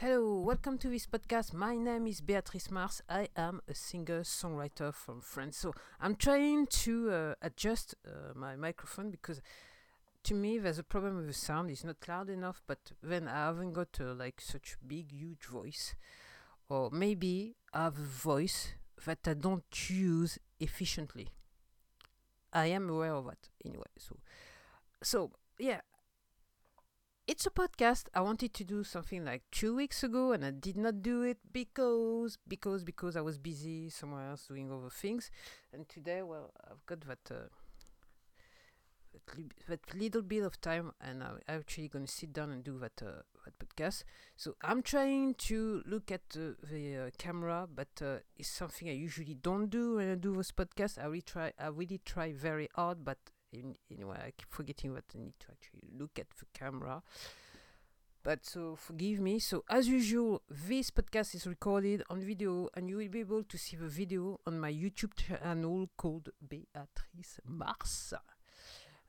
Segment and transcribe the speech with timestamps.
[0.00, 1.52] Hello, welcome to this podcast.
[1.52, 3.02] My name is Beatrice Mars.
[3.10, 5.56] I am a singer songwriter from France.
[5.56, 9.42] So I'm trying to uh, adjust uh, my microphone because
[10.22, 11.72] to me there's a problem with the sound.
[11.72, 15.96] It's not loud enough, but then I haven't got uh, like such big, huge voice,
[16.68, 18.74] or maybe I have a voice
[19.04, 21.30] that I don't use efficiently.
[22.52, 23.90] I am aware of that anyway.
[23.98, 24.16] So,
[25.02, 25.80] so yeah,
[27.28, 28.06] it's a podcast.
[28.14, 31.38] I wanted to do something like two weeks ago, and I did not do it
[31.52, 35.30] because because because I was busy somewhere else doing other things.
[35.72, 37.48] And today, well, I've got that uh,
[39.12, 42.64] that, li- that little bit of time, and I'm actually going to sit down and
[42.64, 44.04] do that uh, that podcast.
[44.34, 48.92] So I'm trying to look at uh, the uh, camera, but uh, it's something I
[48.92, 50.98] usually don't do when I do this podcast.
[50.98, 51.52] I really try.
[51.60, 53.18] I really try very hard, but
[53.54, 57.02] anyway, I keep forgetting that I need to actually look at the camera.
[58.22, 59.38] But so forgive me.
[59.38, 63.56] So as usual, this podcast is recorded on video, and you will be able to
[63.56, 68.12] see the video on my YouTube channel called Beatrice Mars.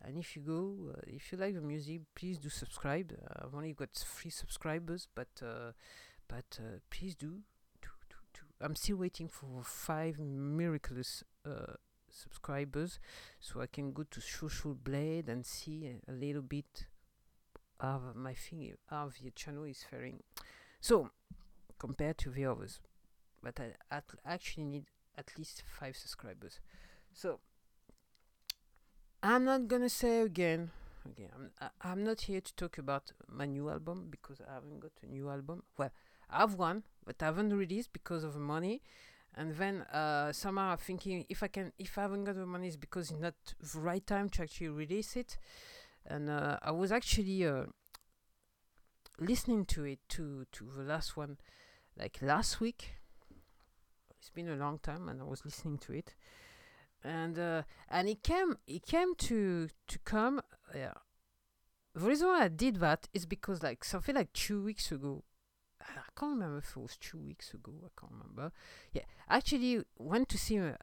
[0.02, 3.11] And if you go, uh, if you like the music, please do subscribe.
[3.11, 5.73] Uh, I've only got three subscribers, but uh,
[6.27, 7.42] but uh, please do.
[8.61, 11.75] I'm still waiting for five miraculous uh,
[12.11, 12.99] subscribers
[13.39, 16.85] so I can go to Social Blade and see a little bit
[17.79, 20.21] of my thing, how the channel is faring.
[20.81, 21.09] So,
[21.77, 22.80] compared to the others,
[23.41, 24.85] but I at actually need
[25.17, 26.59] at least five subscribers.
[27.13, 27.39] So,
[29.23, 30.71] I'm not gonna say again.
[31.09, 34.80] okay I'm, I, I'm not here to talk about my new album because I haven't
[34.80, 35.63] got a new album.
[35.77, 35.91] Well,
[36.30, 38.81] I have one, but I haven't released because of money
[39.40, 42.76] and then uh, somehow thinking if I can, if I haven't got the money, it's
[42.76, 45.38] because it's not the right time to actually release it.
[46.06, 47.64] And uh, I was actually uh,
[49.17, 51.38] listening to it to to the last one,
[51.98, 52.95] like last week.
[54.20, 56.16] It's been a long time, and I was listening to it,
[57.02, 60.42] and uh, and it came it came to to come.
[60.76, 60.95] Yeah,
[61.95, 65.23] the reason why I did that is because like something like two weeks ago,
[65.82, 67.73] I can't remember if it was two weeks ago.
[67.84, 68.52] I can't remember.
[68.94, 70.60] Yeah, actually went to see.
[70.60, 70.73] Uh,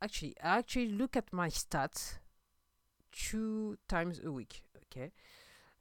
[0.00, 2.18] actually, I actually look at my stats
[3.12, 4.62] two times a week.
[4.86, 5.12] Okay,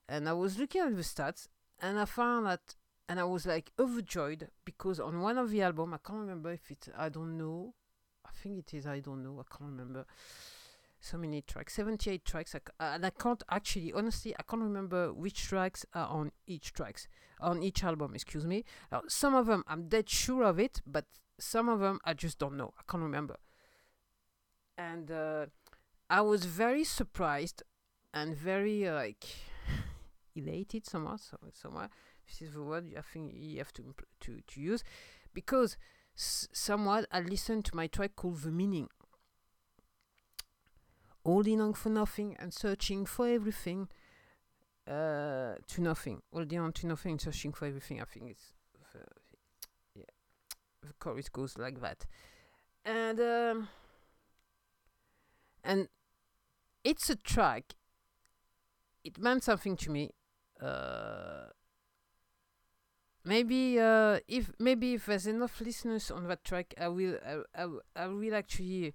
[0.10, 1.48] and I was looking at the stats,
[1.82, 2.76] and I found that,
[3.08, 6.70] and I was like overjoyed because on one of the album, I can't remember if
[6.70, 7.74] it's I don't know.
[8.26, 9.40] I think it is I don't know.
[9.40, 10.06] I can't remember.
[11.10, 15.14] So many tracks, 78 tracks, I c- and I can't actually, honestly, I can't remember
[15.14, 17.08] which tracks are on each tracks
[17.40, 18.14] on each album.
[18.14, 18.66] Excuse me.
[18.92, 21.06] Now, some of them I'm dead sure of it, but
[21.40, 22.74] some of them I just don't know.
[22.78, 23.38] I can't remember.
[24.78, 25.46] And uh,
[26.10, 27.64] I was very surprised
[28.14, 29.26] and very uh, like
[30.36, 31.18] elated somehow.
[31.18, 31.90] So somewhere
[32.28, 34.84] this is the word I think you have to to to use
[35.34, 35.78] because
[36.18, 38.90] s- somewhat I listened to my track called "The Meaning."
[41.28, 43.90] Holding on for nothing and searching for everything
[44.88, 46.22] uh, to nothing.
[46.32, 48.02] Holding on to nothing, searching for everything.
[48.02, 48.54] I think it's
[48.94, 49.00] the,
[49.94, 50.06] yeah,
[50.82, 52.06] the chorus goes like that,
[52.86, 53.68] and um,
[55.66, 55.90] and
[56.86, 57.74] it's a track.
[59.04, 60.12] It meant something to me.
[60.62, 61.48] Uh,
[63.26, 67.18] maybe uh, if maybe if there's enough listeners on that track, I will
[67.54, 67.68] I
[67.98, 68.94] I will actually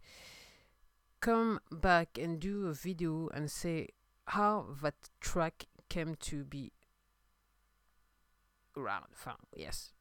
[1.22, 3.88] come back and do a video and say
[4.26, 6.72] how that track came to be
[8.76, 9.06] around.
[9.56, 9.92] Yes,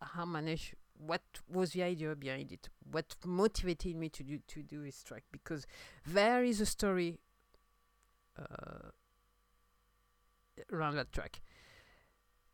[0.00, 0.74] how managed.
[0.96, 2.68] What was the idea behind it?
[2.90, 5.24] What motivated me to do to do this track?
[5.30, 5.66] Because
[6.06, 7.18] there is a story
[8.38, 8.90] uh,
[10.72, 11.40] around that track,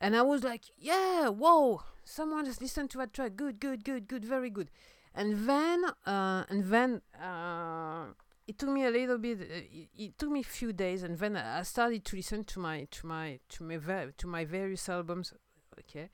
[0.01, 1.83] and I was like, "Yeah, whoa!
[2.05, 3.37] Someone has listened to that track.
[3.37, 4.71] Good, good, good, good, very good."
[5.15, 7.03] And then, uh, and then.
[7.21, 8.13] Uh,
[8.51, 11.17] it took me a little bit uh, it, it took me a few days and
[11.19, 14.89] then i started to listen to my to my to my va- to my various
[14.89, 15.33] albums
[15.79, 16.09] okay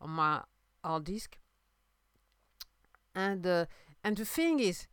[0.00, 0.40] on my
[0.82, 1.36] hard disk
[3.14, 3.66] and uh,
[4.02, 4.86] and the thing is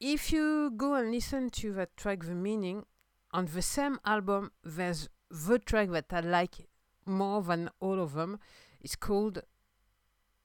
[0.00, 2.86] if you go and listen to that track the meaning
[3.32, 6.66] on the same album there's the track that i like
[7.04, 8.38] more than all of them
[8.80, 9.42] it's called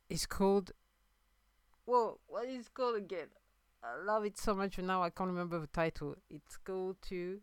[0.10, 0.72] it's called
[1.90, 3.28] whoa what is it called again
[3.82, 6.16] I love it so much, now I can't remember the title.
[6.30, 7.40] It's called to.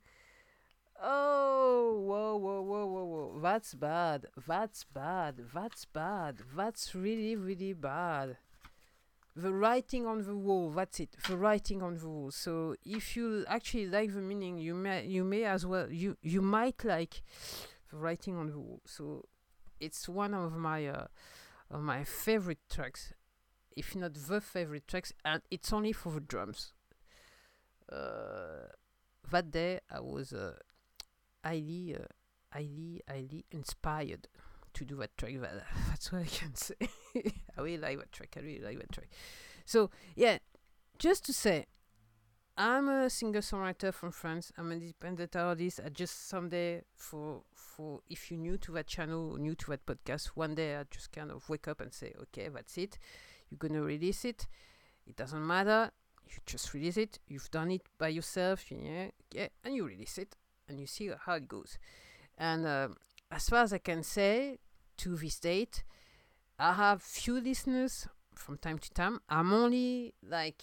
[1.02, 3.40] Oh, whoa, whoa, whoa, whoa, whoa.
[3.40, 4.26] That's bad.
[4.46, 5.36] That's bad.
[5.54, 6.36] That's bad.
[6.54, 8.36] That's really, really bad.
[9.34, 10.70] The writing on the wall.
[10.70, 11.16] That's it.
[11.26, 12.30] The writing on the wall.
[12.30, 16.40] So if you actually like the meaning, you may, you may as well, you, you
[16.40, 17.22] might like
[17.90, 18.80] the writing on the wall.
[18.86, 19.24] So
[19.80, 21.06] it's one of my uh,
[21.70, 23.12] of my favorite tracks,
[23.76, 26.72] if not the favorite tracks, and it's only for the drums.
[27.90, 28.68] Uh,
[29.30, 30.54] that day I was uh,
[31.44, 32.06] highly, uh,
[32.52, 34.28] highly, highly inspired
[34.74, 35.34] to do that track.
[35.40, 36.74] That, that's what I can say.
[37.14, 38.34] I really like that track.
[38.36, 39.08] I really like that track.
[39.64, 40.38] So yeah,
[40.98, 41.66] just to say,
[42.58, 44.50] I'm a singer songwriter from France.
[44.56, 45.80] I'm an independent artist.
[45.84, 50.28] I just someday for for if you're new to that channel, new to that podcast,
[50.28, 52.98] one day I just kind of wake up and say, okay, that's it.
[53.50, 54.46] You're gonna release it.
[55.06, 55.90] It doesn't matter.
[56.26, 57.18] You just release it.
[57.28, 60.36] You've done it by yourself, yeah, yeah, and you release it,
[60.68, 61.78] and you see how it goes.
[62.36, 62.88] And uh,
[63.30, 64.58] as far as I can say,
[64.98, 65.84] to this date,
[66.58, 69.20] I have few listeners from time to time.
[69.28, 70.62] I'm only like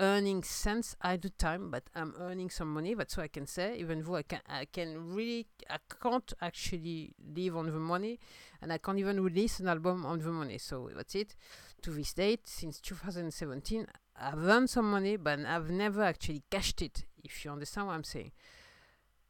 [0.00, 2.94] earning cents at the time, but I'm earning some money.
[2.94, 3.76] That's what I can say.
[3.78, 8.18] Even though I can, I can really, I can't actually live on the money,
[8.60, 10.58] and I can't even release an album on the money.
[10.58, 11.36] So that's it.
[11.84, 13.86] To this date, since 2017,
[14.16, 17.04] I've earned some money, but I've never actually cashed it.
[17.22, 18.32] If you understand what I'm saying.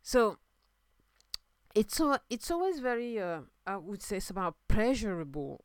[0.02, 0.38] So
[1.74, 5.64] it's it's always very, uh, I would say, somehow pleasurable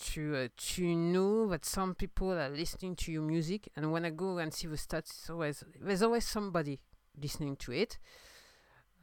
[0.00, 4.10] to uh, to know that some people are listening to your music and when i
[4.10, 6.80] go and see the stats it's always there's always somebody
[7.20, 7.98] listening to it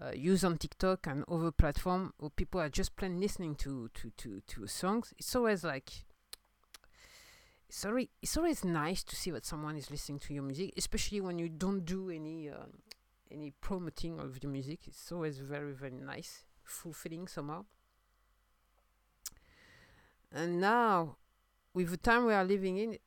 [0.02, 4.12] uh, use on tiktok and other platform where people are just plain listening to to
[4.18, 5.92] to to songs it's always like
[7.70, 11.22] it's always, it's always nice to see that someone is listening to your music especially
[11.22, 12.66] when you don't do any uh,
[13.32, 17.64] any promoting of your music it's always very very nice fulfilling somehow
[20.32, 21.18] and now,
[21.74, 22.98] with the time we are living in,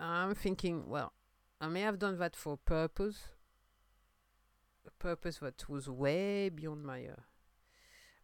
[0.00, 1.12] I'm thinking, well,
[1.60, 3.28] I may have done that for a purpose,
[4.86, 7.20] a purpose that was way beyond my uh,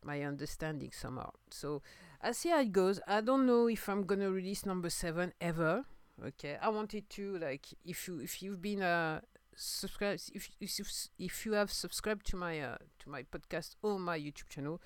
[0.03, 1.31] my understanding somehow.
[1.51, 1.83] So
[2.21, 3.01] I see how it goes.
[3.07, 5.85] I don't know if I'm gonna release number seven ever.
[6.25, 9.21] Okay, I wanted to like if you if you've been uh
[9.55, 14.19] subscribed if if if you have subscribed to my uh to my podcast or my
[14.19, 14.81] YouTube channel,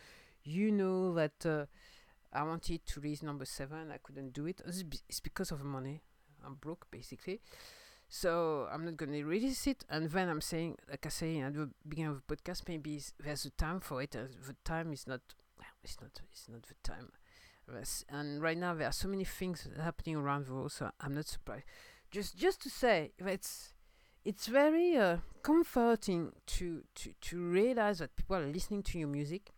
[0.44, 1.46] you know that.
[1.46, 1.66] Uh,
[2.34, 3.90] I wanted to release number seven.
[3.90, 4.62] I couldn't do it.
[4.66, 6.00] It's because of money.
[6.44, 7.40] I'm broke basically.
[8.08, 9.84] So I'm not gonna release it.
[9.88, 13.44] And then I'm saying, like I say at the beginning of the podcast, maybe there's
[13.44, 14.14] a time for it.
[14.14, 15.20] And the time is not.
[15.84, 16.20] It's not.
[16.30, 17.10] It's not the time.
[18.08, 21.26] And right now there are so many things happening around the world, so I'm not
[21.26, 21.64] surprised.
[22.10, 23.72] Just just to say, it's
[24.24, 29.50] it's very uh, comforting to to to realize that people are listening to your music,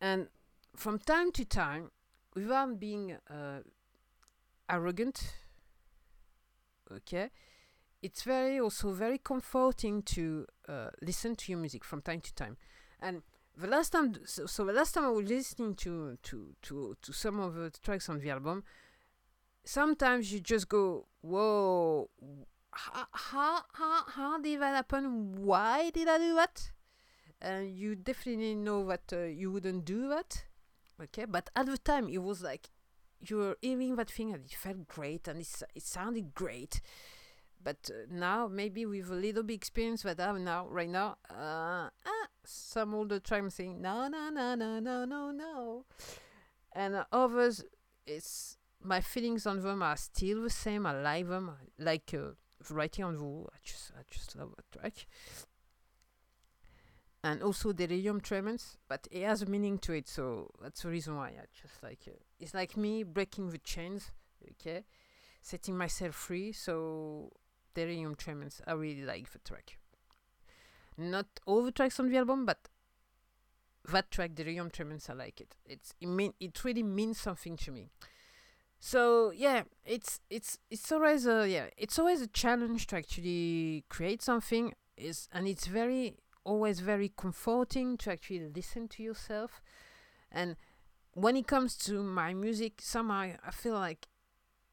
[0.00, 0.28] and
[0.76, 1.90] from time to time,
[2.34, 3.60] without being uh,
[4.68, 5.34] arrogant,
[6.92, 7.30] okay,
[8.02, 12.56] it's very also very comforting to uh, listen to your music from time to time.
[13.00, 13.22] And
[13.60, 17.12] the last time, so, so, the last time I was listening to to to to
[17.12, 18.64] some of the tracks on the album,
[19.64, 22.10] sometimes you just go, "Whoa,
[22.72, 25.34] how how how, how did that happen?
[25.36, 26.70] Why did I do that?"
[27.40, 30.44] And you definitely know that uh, you wouldn't do that
[31.02, 32.70] okay but at the time it was like
[33.20, 36.80] you were hearing that thing and it felt great and it's, it sounded great
[37.62, 41.16] but uh, now maybe with a little bit experience that I have now right now
[41.30, 41.88] uh,
[42.48, 45.84] some older time saying no no no no no no no
[46.72, 47.64] and uh, others
[48.06, 52.32] it's my feelings on them are still the same I like them like uh,
[52.70, 55.06] writing on the wall I just I just love that track
[57.24, 61.16] and also delirium tremens, but it has a meaning to it, so that's the reason
[61.16, 62.22] why I just like it.
[62.38, 64.12] It's like me breaking the chains,
[64.52, 64.84] okay,
[65.42, 66.52] setting myself free.
[66.52, 67.32] So
[67.74, 69.77] delirium tremens, I really like the track.
[70.98, 72.68] Not all the tracks on the album, but
[73.92, 75.56] that track, delirium tremens, I like it.
[75.64, 77.90] It's it mean it really means something to me.
[78.80, 84.22] So yeah, it's it's it's always a yeah, it's always a challenge to actually create
[84.22, 84.74] something.
[84.96, 89.62] Is and it's very always very comforting to actually listen to yourself.
[90.32, 90.56] And
[91.12, 94.08] when it comes to my music, somehow I feel like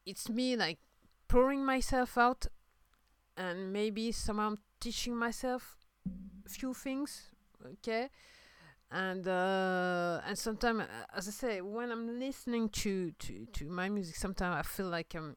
[0.06, 0.80] it's me like
[1.28, 2.48] pouring myself out
[3.38, 5.78] and maybe somehow teaching myself
[6.48, 7.32] few things,
[7.66, 8.10] okay?
[8.92, 13.90] And uh, and sometimes, uh, as I say, when I'm listening to, to, to my
[13.90, 15.36] music, sometimes I feel like I'm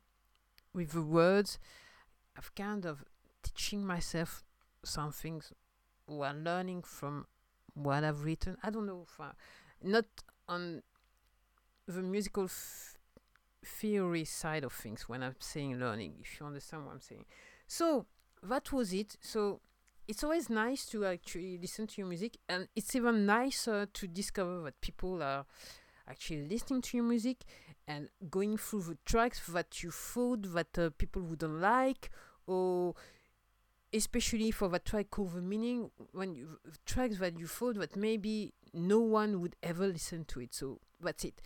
[0.74, 1.58] with the words,
[2.36, 3.04] I've kind of
[3.42, 4.44] teaching myself
[4.84, 5.52] some things
[6.06, 7.26] while learning from
[7.74, 8.56] what I've written.
[8.62, 9.30] I don't know if I,
[9.82, 10.04] not
[10.48, 10.82] on
[11.86, 12.96] the musical f-
[13.64, 17.24] theory side of things when I'm saying learning, if you understand what I'm saying.
[17.66, 18.06] So
[18.42, 19.16] that was it.
[19.20, 19.60] So
[20.08, 24.62] it's always nice to actually listen to your music, and it's even nicer to discover
[24.62, 25.44] that people are
[26.08, 27.44] actually listening to your music
[27.86, 32.10] and going through the tracks that you thought that uh, people wouldn't like
[32.46, 32.94] or
[33.92, 38.52] especially for that track called the meaning when you tracks that you thought that maybe
[38.74, 40.54] no one would ever listen to it.
[40.54, 41.40] So that's it.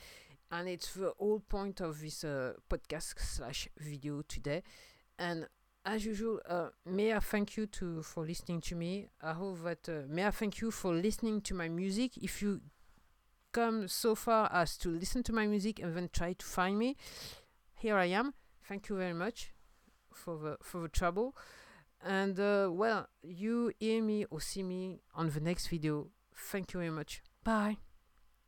[0.51, 4.63] And it's the whole point of this uh, podcast slash video today.
[5.19, 5.47] And
[5.85, 9.09] as usual uh, may i thank you to for listening to me.
[9.21, 12.17] I hope that uh, may i thank you for listening to my music.
[12.17, 12.61] If you
[13.53, 16.97] come so far as to listen to my music and then try to find me
[17.75, 18.35] here i am.
[18.69, 19.53] Thank you very much
[20.15, 21.37] for the for the trouble.
[22.05, 26.09] And uh, well you hear me or see me on the next video.
[26.35, 27.23] Thank you very much.
[27.45, 27.92] Bye